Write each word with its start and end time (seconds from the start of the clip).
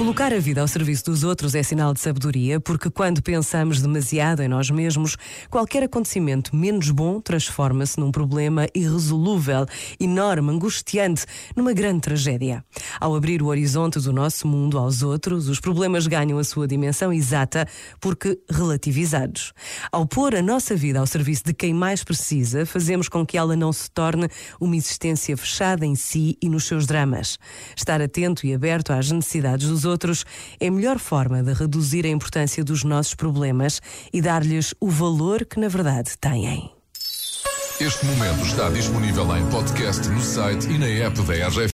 Colocar 0.00 0.32
a 0.32 0.38
vida 0.38 0.62
ao 0.62 0.66
serviço 0.66 1.04
dos 1.04 1.24
outros 1.24 1.54
é 1.54 1.62
sinal 1.62 1.92
de 1.92 2.00
sabedoria, 2.00 2.58
porque 2.58 2.88
quando 2.88 3.22
pensamos 3.22 3.82
demasiado 3.82 4.42
em 4.42 4.48
nós 4.48 4.70
mesmos, 4.70 5.14
qualquer 5.50 5.82
acontecimento 5.82 6.56
menos 6.56 6.90
bom 6.90 7.20
transforma-se 7.20 8.00
num 8.00 8.10
problema 8.10 8.66
irresolúvel, 8.74 9.66
enorme, 10.00 10.52
angustiante, 10.52 11.26
numa 11.54 11.74
grande 11.74 12.00
tragédia. 12.00 12.64
Ao 13.00 13.14
abrir 13.14 13.42
o 13.42 13.46
horizonte 13.46 13.98
do 13.98 14.12
nosso 14.12 14.46
mundo 14.46 14.76
aos 14.76 15.02
outros, 15.02 15.48
os 15.48 15.58
problemas 15.58 16.06
ganham 16.06 16.38
a 16.38 16.44
sua 16.44 16.68
dimensão 16.68 17.10
exata 17.12 17.66
porque 17.98 18.38
relativizados. 18.50 19.54
Ao 19.90 20.06
pôr 20.06 20.34
a 20.36 20.42
nossa 20.42 20.76
vida 20.76 21.00
ao 21.00 21.06
serviço 21.06 21.44
de 21.46 21.54
quem 21.54 21.72
mais 21.72 22.04
precisa, 22.04 22.66
fazemos 22.66 23.08
com 23.08 23.24
que 23.24 23.38
ela 23.38 23.56
não 23.56 23.72
se 23.72 23.90
torne 23.90 24.28
uma 24.60 24.76
existência 24.76 25.36
fechada 25.36 25.86
em 25.86 25.94
si 25.94 26.36
e 26.42 26.48
nos 26.48 26.64
seus 26.64 26.86
dramas. 26.86 27.38
Estar 27.74 28.02
atento 28.02 28.46
e 28.46 28.52
aberto 28.52 28.92
às 28.92 29.10
necessidades 29.10 29.68
dos 29.68 29.86
outros 29.86 30.24
é 30.60 30.68
a 30.68 30.70
melhor 30.70 30.98
forma 30.98 31.42
de 31.42 31.54
reduzir 31.54 32.04
a 32.04 32.10
importância 32.10 32.62
dos 32.62 32.84
nossos 32.84 33.14
problemas 33.14 33.80
e 34.12 34.20
dar-lhes 34.20 34.74
o 34.78 34.90
valor 34.90 35.46
que 35.46 35.58
na 35.58 35.68
verdade 35.68 36.18
têm. 36.20 36.70
Este 37.80 38.04
momento 38.04 38.44
está 38.44 38.68
disponível 38.68 39.24
em 39.34 39.46
podcast 39.46 40.06
no 40.10 40.20
site 40.20 40.68
e 40.68 40.76
na 40.76 40.86
app 40.86 41.18
da 41.22 41.32
RGF. 41.48 41.68